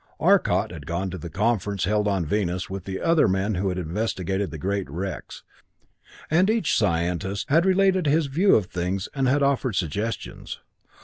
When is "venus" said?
2.25-2.71